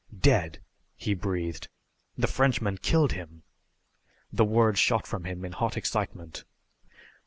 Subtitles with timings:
[0.19, 0.59] "Dead!"
[0.95, 1.69] he breathed.
[2.17, 3.43] "The Frenchmen killed him!"
[4.33, 6.43] The words shot from him in hot excitement.